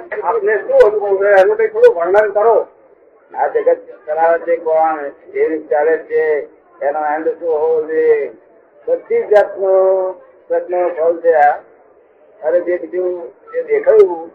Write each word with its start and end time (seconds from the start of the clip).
આપને 0.00 0.54
શું 0.58 0.78
અનુભવ 0.86 1.18
છે 1.18 1.30
એનું 1.40 1.56
કઈ 1.56 1.68
થોડું 1.68 1.94
વર્ણન 1.94 2.32
કરો. 2.32 2.68
આ 3.32 3.48
જગત 3.48 3.80
ચલાવે 4.06 4.38
છે 4.44 4.56
કોણ? 4.56 4.98
જે 5.32 5.48
રીતે 5.48 5.68
ચાલે 5.68 5.94
છે? 6.06 6.48
એનો 6.80 7.00
એન્ડ 7.14 7.26
શું 7.38 7.48
હોવો 7.48 7.80
જોઈએ? 7.80 8.32
બધી 8.88 9.26
જાતનો 9.26 9.72
પ્રશ્નો 10.48 10.80
ફળ 10.88 11.20
છે 11.20 11.34
આ. 11.34 11.54
અરે 12.40 12.60
જે 12.60 12.78
બીજું 12.78 13.32
જે 13.52 13.62
દેખાયું 13.62 14.30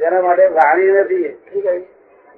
તેના 0.00 0.22
માટે 0.22 0.46
વાણી 0.48 0.92
નથી. 0.92 1.36
શું 1.44 1.62
કહ્યું? 1.62 1.84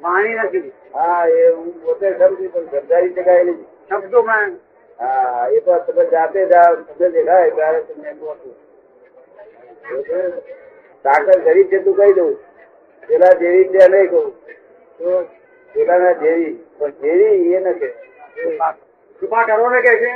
વાણી 0.01 0.35
નથી. 0.35 0.73
હા 0.93 1.27
એ 1.27 1.49
હું 1.49 1.73
પોતે 1.85 2.07
સમજી 2.15 2.49
પણ 2.49 2.69
સમજાવી 2.69 3.13
શકાય 3.13 3.45
નહીં. 3.45 3.67
શબ્દોમાં 3.89 4.59
હા 4.99 5.49
એ 5.49 5.61
તો 5.61 5.79
તમે 5.79 6.05
જાતે 6.11 6.47
જ 6.47 6.55
તમને 6.87 7.09
દેખાય 7.11 7.51
ત્યારે 7.51 7.81
તમને 7.83 8.11
પહોંચું 8.15 8.55
સાકર 11.05 11.41
ગરીબ 11.41 11.69
છે 11.71 11.79
તું 11.85 11.95
કહી 11.95 12.15
દઉં. 12.15 12.37
પેલા 13.11 13.35
જેવી 13.41 13.69
ત્યાં 13.73 13.93
નહીં 13.93 14.09
કહું. 14.11 14.29
પેલા 15.75 15.99
ના 15.99 16.15
જેવી 16.23 16.53
પણ 16.79 16.93
જેવી 17.03 17.55
એ 17.55 17.61
નથી 17.61 17.93
કૃપા 19.23 19.45
કરો 19.49 19.71
ને 19.71 19.81
કે 19.87 19.93
છે. 20.03 20.13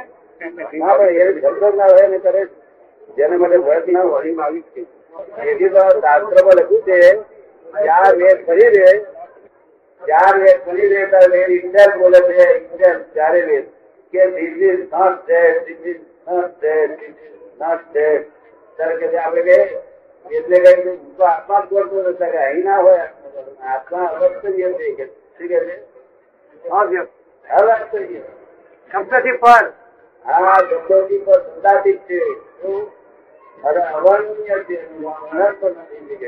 ના 0.75 0.95
પણ 0.99 1.17
એ 1.21 1.25
શબ્દ 1.33 1.63
ના 1.81 1.91
હોય 1.93 2.09
ને 2.09 2.19
કરે 2.19 2.43
જેને 3.17 3.37
માટે 3.37 3.59
વર્ત 3.59 3.87
ના 3.97 4.03
હોય. 4.03 4.49
એથી 5.43 5.71
તો 5.75 5.83
શાસ્ત્રમાં 6.01 6.57
લખ્યું 6.59 6.83
છે 6.87 6.99
ચાર 7.87 8.13
વેદ 8.17 8.39
ફરી 8.47 8.71
રે 8.77 8.91
ચાર 10.03 10.35
વેદ 10.43 10.59
ફરી 10.67 10.89
રે 10.93 11.01
ત્યારે 11.13 11.39
વેદ 11.39 11.51
ઇન્ડિયન 11.59 11.91
બોલે 12.01 12.21
છે 12.29 12.47
ઇન્ડિયન 12.53 12.99
ચારે 13.17 13.41
વેદ. 13.49 13.67
કે 14.13 14.23
this 14.35 14.57
is 14.69 14.83
not 14.93 15.17
dead 15.27 15.57
this 15.67 15.83
is 15.91 16.03
not 16.27 16.51
dead 16.61 16.91
this 16.99 17.17
is 17.25 17.37
not 17.61 17.83
dead 17.91 18.23
ત્યારે 18.79 18.95
કે 19.01 19.07
આપણે 19.19 19.43
કે 19.49 19.59
એટલે 20.31 20.59
કઈ 20.59 20.99
તો 21.17 21.25
આત્મા 21.25 21.61
જ 21.61 21.75
કરતો 21.75 21.97
હતો 21.99 22.13
કે 22.13 22.39
અહીં 22.39 22.65
ના 22.65 22.77
હોય 22.77 23.09
આત્મા 23.65 24.07
છે 24.79 24.95
કે 24.95 25.05
શું 25.39 25.49
કે 25.49 25.59
છે? 25.61 25.77
અવ્યક્ત 26.71 27.11
શબ્દથી 28.91 29.33
પર. 29.33 29.73
આ 30.25 30.59
શબ્દોથી 30.59 31.19
પર 31.19 31.41
સંદાતિત 31.41 32.01
છે. 32.01 32.21
અરે 33.65 33.81
અવર્ણનીય 33.81 34.59
છે 34.59 34.77
વર્ણન 34.99 35.55
પણ 35.61 35.71
નથી 35.71 36.19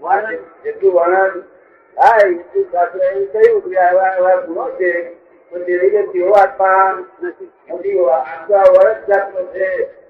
વર્ણન? 0.00 0.38
જેટલું 0.64 0.92
વર્ણન 0.92 1.42
થાય 1.96 2.28
એટલું 2.28 2.64
શાસ્ત્ર 2.72 3.02
એવું 3.02 3.26
કહ્યું 3.32 3.62
કે 3.62 3.76
આવા 3.78 4.08
આવા 4.08 4.36
ગુણો 4.36 4.70
છે 4.70 5.16
પણ 5.52 5.62
તે 5.62 5.78
રીતે 5.78 6.06
આત્મા 6.34 7.04
નથી. 7.22 7.50
આત્મા 8.08 8.62
વરસ 8.76 9.06
જાતનો 9.08 9.42
છે. 9.44 10.03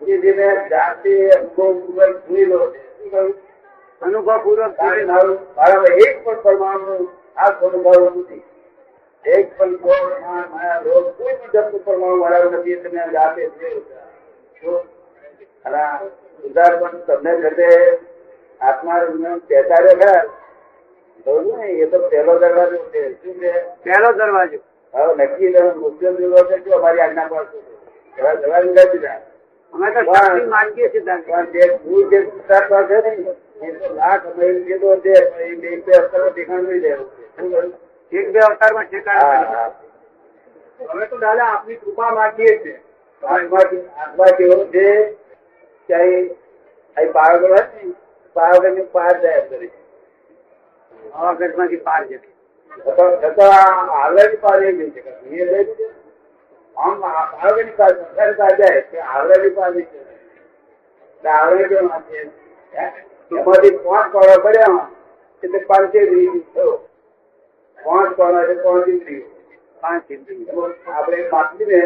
જે 0.00 0.18
જેને 0.18 0.46
જાતે 0.70 1.12
અનુભવ 1.30 1.72
પૂર્વક 1.80 2.16
જોયેલો 2.28 2.58
છે. 2.72 2.82
અનુભવ 4.02 4.38
પૂર્વક 4.44 4.76
કારણ 4.76 5.06
મારું 5.06 5.38
મારામાં 5.56 5.98
એક 6.04 6.24
પણ 6.24 6.40
પરમાણુ 6.42 7.08
આ 7.36 7.50
સ્વભાવ 7.50 8.02
નથી. 8.18 8.42
એક 9.24 9.46
પણ 9.58 9.72
મારા 9.82 10.78
રોગ 10.84 11.06
કોઈ 11.18 11.34
પણ 11.34 11.52
જાતનું 11.54 11.84
પરમાણુ 11.84 12.16
મારા 12.16 12.50
નથી. 12.52 12.76
તમે 12.76 13.02
જાતે. 13.12 13.42
જો 14.62 14.72
તમને 17.06 17.32
ઘટે 17.42 17.68
આત્મા 18.60 19.00
પહેચાડે 19.48 19.92
ખરા 20.00 20.22
કહું 21.24 21.46
ને 21.58 21.66
એ 21.82 21.86
તો 21.86 21.98
પહેલો 22.10 22.38
દરવાજો 22.38 22.78
છે. 22.92 23.02
શું 23.22 23.34
છે? 23.40 23.52
પહેલો 23.84 24.12
દરવાજો. 24.12 24.58
હવે 24.94 25.12
નક્કી 25.18 25.50
મુસ્લિમ 25.76 26.14
દિવસ 26.16 26.46
છે 26.48 26.56
જો 26.64 26.70
અમારી 26.78 27.00
આજ્ઞા 27.00 27.28
પાસે 27.28 27.58
દરવાજો 28.16 28.70
નથી 28.70 28.88
દીધા 28.92 29.29
અમે 29.74 29.88
તો 29.94 30.00
માનીએ 30.48 30.88
છીએ 30.88 31.02
એ 33.60 33.70
તો 33.72 33.86
લાખ 33.94 34.24
મહિલ 34.36 34.56
જેટલો 34.66 34.92
છે 35.04 35.14
પણ 35.30 35.60
બે 35.60 35.70
બે 35.86 35.92
ઠેકાણ 36.26 36.64
નહીં 36.66 36.82
દેવું 36.82 37.72
એક 38.12 38.26
બે 38.32 38.38
અવતારમાં 38.40 38.86
ઠેકાણ 38.86 39.20
હા. 39.46 39.68
તો 41.10 41.16
દાદા 41.18 41.48
આપની 41.48 41.76
કૃપા 41.76 42.10
માંગીએ 42.14 42.54
છીએ. 42.62 42.78
આત્મા 43.22 44.32
કેવો 44.38 44.56
છે 44.72 44.86
કે 45.88 45.94
અહીં 45.96 47.12
પાવાગઢ 47.12 47.48
હોય 47.48 47.64
ને 47.74 47.92
પાવાગઢની 48.36 48.88
પાર 48.94 49.14
જાય 49.22 49.42
કરે. 49.42 49.68
પાવાગઢમાંથી 51.12 51.82
પાર 51.88 52.02
જતી. 52.04 52.34
છતાં 53.22 53.94
આવડાની 53.98 54.40
પાર 54.42 54.58
એ 54.62 54.72
નહીં 54.72 54.92
છે. 54.94 55.00
આમ 57.04 57.48
આવડાની 57.48 57.74
જાય 58.60 59.02
આવડે 61.36 61.64
કેમ 61.68 61.78
એમાંથી 61.78 63.70
પાંચ 63.84 64.12
પાડવા 64.14 64.42
પડ્યા 64.44 64.88
એટલે 65.42 65.58
પાંચે 65.58 66.00
થયો. 66.54 66.72
પાંચ 67.84 68.16
પાડવા 68.16 68.42
એટલે 68.42 68.62
પાંચ 68.62 68.88
ઇન્દ્રિયો. 68.88 69.28
પાંચ 69.80 70.10
ઇન્દ્રિયો. 70.10 70.74
આપણે 70.94 71.28
માપીને 71.32 71.80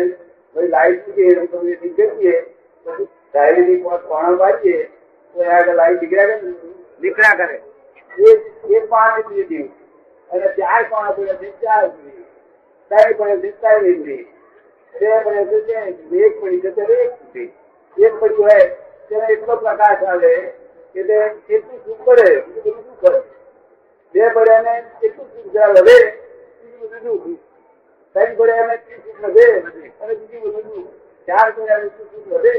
પછી 0.55 0.69
લાઈટ 0.69 1.09
મૂકીએ 1.09 1.37
અને 1.37 1.47
તમે 1.47 1.79
નીકળીએ 1.83 2.37
પછી 2.85 3.09
પાડીએ 4.41 4.85
તો 5.35 5.39
આગળ 5.51 5.75
લાઈટ 5.75 6.03
નીકળ્યા 6.03 6.27
કરે 6.27 6.37
નીકળ્યા 7.03 7.37
કરે. 7.37 7.63
એ 8.19 8.31
એ 8.75 8.87
પાંચ 8.87 9.33
ઇન્દ્રિય. 9.33 9.67
અને 10.31 10.47
ચાર 10.49 10.83
કોણા 10.91 11.11
પડ્યા 11.11 11.35
છે 11.35 11.49
ચાર 11.61 11.85
ઇન્દ્રિય. 11.85 12.25
ત્રણ 12.91 13.13
પડે 13.19 13.37
છે 13.41 13.61
ત્રણ 13.61 13.87
ઇન્દ્રિય. 13.87 14.25
બે 14.95 15.09
પડે 15.25 15.43
બે 15.51 15.57
ઇન્દ્રિય. 15.91 16.27
એક 16.27 16.35
પડી 16.41 16.61
છે 16.63 16.69
એક 16.69 17.13
ઇન્દ્રિય. 17.23 17.51
એક 17.97 18.15
પડી 18.21 18.37
હોય 18.39 18.65
ત્યારે 19.09 19.33
એટલો 19.35 19.55
પ્રકાશ 19.63 20.03
આવે 20.11 20.33
એટલે 20.95 21.17
એટલું 21.55 21.79
સુખ 21.85 22.03
પડે 22.07 22.29
બધું 22.45 22.77
શું 22.85 22.97
કરે 23.01 23.19
બે 24.15 24.23
પડ્યા 24.35 24.63
ને 24.67 24.75
એટલું 25.03 25.27
સુખ 25.33 25.49
જરા 25.55 25.73
વધે 25.77 25.99
બીજું 26.61 26.89
બધું 26.93 27.03
દુઃખ. 27.05 27.41
ત્રણ 28.15 28.37
પડ્યા 28.39 28.67
ને 28.69 28.75
એટલું 28.75 29.01
સુખ 29.07 29.21
વધે 29.25 29.47
અને 30.01 30.13
બીજું 30.21 30.41
બધું 30.45 30.65
દુઃખ. 30.69 30.91
ચાર 31.29 31.49
પડ્યા 31.57 31.81
ને 31.83 31.89
સુખ 31.97 32.27
વધે 32.33 32.55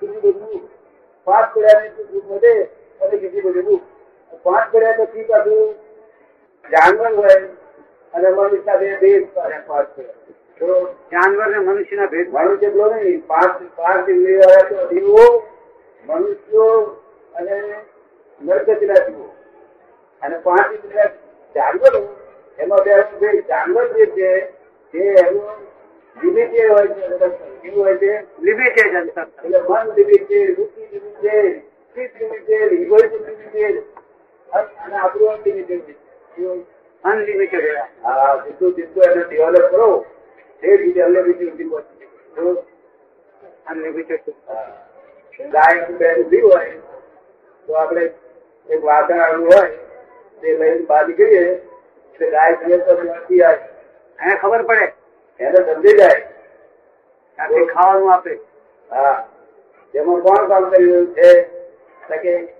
બીજું 0.00 0.20
બધું. 0.24 0.62
પાંચ 1.26 1.46
પડ્યા 1.54 1.80
ને 1.80 1.88
સુખ 1.96 2.26
વધે 2.30 2.54
અને 3.00 3.14
બીજું 3.22 3.42
બધું 3.46 3.64
દુઃખ. 3.68 3.86
પાંચ 4.44 4.66
પડ્યા 4.72 4.98
પછી 5.00 5.26
પાછું 5.30 5.74
જાનવર 6.64 7.12
હોય, 7.16 7.36
અને 8.14 8.28
મનુષ્ય 8.30 8.74
બે 8.80 8.88
બે 9.00 9.10
પાંચ 9.34 9.88
પડ્યા 9.94 10.22
તો 10.26 10.32
જાનવર 10.60 11.48
ને 11.48 11.58
મનુષ્યના 11.60 12.06
ભેદ 12.06 12.28
મનુષ્ય 12.30 12.68
એટલો 12.68 12.86
નહીં 12.92 13.22
પાંચ 13.22 13.56
પાંચ 13.76 14.08
ઇન્દ્રિયો 14.08 14.50
વાળા 14.50 14.88
જીવો 14.90 15.24
મનુષ્યો 16.06 16.76
અને 17.34 17.56
નરગતિના 18.40 19.02
જીવો. 19.06 19.26
અને 20.22 20.36
પાંચ 20.38 20.68
ઇન્દ્રિય 20.74 21.06
જાનવરો 21.54 22.00
એમાં 22.58 22.84
બે 23.20 23.42
જાનવર 23.48 23.86
જે 23.96 24.06
છે 24.06 24.30
તે 24.94 25.00
એનું 25.20 25.58
લિમિટેડ 26.16 26.70
હોય 26.70 26.86
છે 26.88 27.02
કેવું 27.62 27.74
હોય 27.76 27.98
છે? 27.98 28.12
લિમિટેડ 28.40 28.94
એટલે 28.94 29.58
મન 29.60 29.86
લિમિટેડ 29.96 30.58
રુચિ 30.58 30.82
લિમિટેડ 30.92 31.54
ચિત્ત 31.96 32.14
લિમિટેડ 32.20 32.72
ઇગોઇઝમ 32.74 33.22
લિમિટેડ 33.26 33.76
અને 34.48 34.96
આપણું 34.96 35.30
અનલિમિટેડ 35.30 35.86
અનલિમિટેડ 37.04 37.66
હા 38.02 38.32
જેટલું 38.44 38.74
જેટલું 38.76 39.10
એને 39.10 39.24
ડેવલપ 39.24 39.70
કરો 39.70 39.88
રીતે 40.66 41.02
અનલિમિટેડ 41.02 41.50
સુધી 41.50 41.64
પહોંચી 41.64 42.04
ગાય 45.38 45.86
બેન 45.86 46.22
ઊભી 46.22 46.40
હોય 46.40 46.72
તો 47.68 47.74
આપણે 47.74 48.04
એક 48.68 48.84
વાસણ 48.84 49.20
આવ્યું 49.20 49.44
હોય 49.44 49.70
તે 50.40 50.58
લઈને 50.58 50.78
બહાર 50.78 51.08
નીકળીએ 51.08 51.44
એટલે 51.44 52.30
ગાય 52.30 52.56
પીએ 52.56 52.78
તો 52.78 53.02
નથી 53.02 53.42
આવે. 53.42 53.60
એને 54.18 54.36
ખબર 54.36 54.62
પડે. 54.62 54.94
એને 55.40 55.56
સમજી 55.56 55.96
જાય. 55.96 56.28
આપણે 57.38 57.66
ખાવાનું 57.66 58.12
આપે. 58.12 58.40
હા. 58.90 59.28
તેમાં 59.92 60.20
કોણ 60.20 60.48
કામ 60.48 60.70
કરી 60.70 60.84
રહ્યું 60.84 61.14
છે? 61.14 61.50
કે 62.22 62.54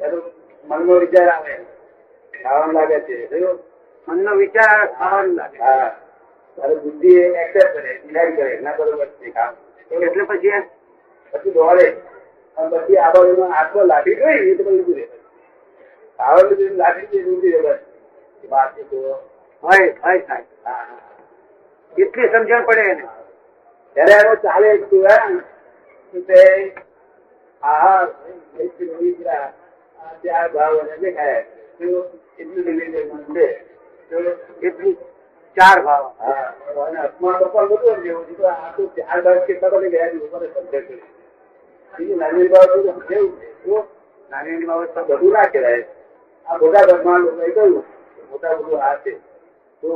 એનો 0.00 0.22
મનનો 0.64 1.00
વિચાર 1.00 1.28
આવે. 1.28 1.60
ખાવાનું 2.42 2.74
લાગે 2.74 3.00
છે. 3.00 3.28
મનનો 4.08 4.36
વિચાર 4.36 4.94
ખાવાનું 4.98 5.36
લાગે. 5.36 5.58
હા. 5.58 5.96
તારે 6.58 6.74
બુદ્ધિ 6.76 7.12
એક્સેપ્ટ 7.36 7.76
કરે 7.76 7.92
ડિનાઈ 7.94 8.36
કરે 8.36 8.60
ના 8.60 8.72
બરોબર 8.72 9.08
છે 9.18 9.30
કામ. 9.30 9.54
એટલે 9.90 10.24
પછી 10.24 10.60
પછી 11.32 11.50
દોડે. 11.50 11.86
અને 12.56 12.68
પછી 12.72 12.98
આ 12.98 13.12
બાજુમાં 13.12 13.52
હાથમાં 13.52 13.86
લાઠી 13.86 14.14
ગઈ 14.14 14.50
એ 14.50 14.54
તો 14.54 14.62
બધું 14.62 14.80
ઊભી 14.80 14.94
રહે 14.94 15.06
આવડે 16.18 16.54
બધું 16.54 16.76
લાઠી 16.76 17.08
જ 17.14 17.26
ઊભી 17.26 17.52
રહે 17.52 17.60
બસ. 17.62 17.80
બાકી 18.44 18.84
તો. 18.84 18.98
હોય 19.62 19.94
હોય 20.02 20.20
હા. 20.64 20.86
એટલી 21.96 22.28
સમજણ 22.28 22.66
પડે 22.66 22.82
એને. 22.82 23.04
ત્યારે 23.96 24.14
એનો 24.20 24.34
ચાલે 24.36 24.68
તું 24.80 25.06
એમ 25.06 25.32
તો 26.14 26.34
આ 27.62 28.06
ચાર 30.24 30.46
ભાવ 30.52 30.74
દેખાય. 31.00 31.40
એટલું 32.38 32.66
એટલું 34.62 34.96
ચાર 35.56 35.78
ભાવ. 35.82 36.04
ચાર 38.96 39.22
ભાવ 39.22 39.44
કેટલા 39.46 39.70
નાની 44.30 44.66
બાબત 44.66 44.98
બધું 44.98 45.32
ના 45.32 45.44
કહેવાય 45.44 45.84
આ 46.46 46.56
મોટા 46.56 46.86
ભાગમાં 46.86 47.20
લોકોએ 47.20 47.50
કહ્યું, 47.50 47.84
મોટા 48.30 48.54
બધું 48.54 48.82
આ 48.82 48.94
તો 49.82 49.90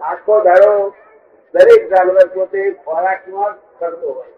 આખો 0.00 0.40
દાડો 0.40 0.70
દરેક 1.54 1.82
જાનવર 1.90 2.26
પોતે 2.34 2.60
ખોરાકમાં 2.84 3.52
કરતો 3.78 4.12
હોય. 4.12 4.32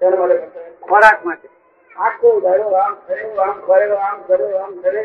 તેના 0.00 0.16
માટે. 0.16 0.36
ખોરાક 0.82 1.24
માટે 1.26 1.48
આખો 1.96 2.40
દાડો 2.40 2.66
આમ 2.76 2.94
કરે 3.06 3.22
આમ 3.36 3.60
કરે 3.60 3.96
આમ 3.96 4.20
કરે 4.22 4.58
આમ 4.58 4.74
કરે. 4.80 5.04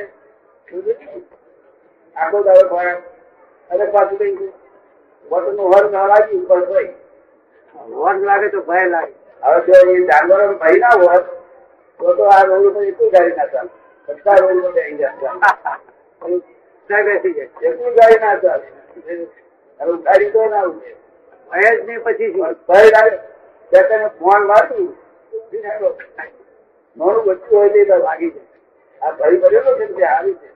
આખો 2.16 2.44
દાડો 2.44 2.68
ખોરાક. 2.68 3.02
અને 3.70 3.86
પાછું 3.86 4.18
કઈ 4.18 4.36
હર 5.32 5.84
ના 5.92 6.08
લાગ્યું 6.08 6.46
પણ 6.48 6.66
ભાઈ 6.70 6.92
વર 7.76 8.18
લાગે 8.28 8.48
તો 8.50 8.60
ભય 8.62 8.86
લાગે. 8.88 9.14
હવે 9.44 9.60
જો 9.68 9.74
એ 9.92 9.96
જાનવરો 10.10 10.46
ભય 10.62 10.78
ના 10.80 10.98
હોત 11.02 11.26
તો 12.00 12.16
તો 12.18 12.24
આ 12.30 12.44
રોડ 12.44 12.66
ઉપર 12.66 12.84
એટલું 12.84 13.10
ગાડી 13.14 13.36
ના 13.38 13.48
ચાલે. 13.54 13.72
બધા 14.08 14.38
રોડ 14.42 14.58
ઉપર 14.58 14.72
બેસી 14.74 14.98
જાય. 14.98 15.14
ગાડી 17.98 18.20
ના 18.22 18.38
ચાલે. 18.44 18.66
હવે 19.80 19.94
ગાડી 20.04 20.32
તો 20.32 20.42
ના 20.50 20.66
ઉઠે 20.72 20.92
ભય 21.52 21.70
જ 21.76 21.78
નહીં 21.88 22.00
પછી 22.04 22.32
ભય 22.68 22.90
લાગે. 22.96 23.18
ત્યાં 23.72 23.88
તને 23.90 24.08
ફોન 24.20 24.42
વાંચ્યું 24.48 24.90
નાનું 26.98 27.24
બચ્ચું 27.26 27.50
હોય 27.50 27.70
તે 27.74 27.82
તો 27.86 27.96
લાગી 27.98 28.32
જાય. 28.32 28.48
આ 29.02 29.12
ભય 29.12 29.38
ભરેલો 29.42 29.72
છે 29.78 30.06
આવી 30.06 30.38
છે 30.42 30.50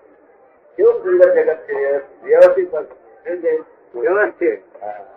કેવું 0.77 0.95
સુંદર 1.03 1.29
જગત 1.35 1.59
છે 1.67 1.75
વ્યવસ્થિત 2.23 2.71
છે. 3.91 3.99
વ્યવસ્થિત 3.99 4.61
હા. 4.81 5.16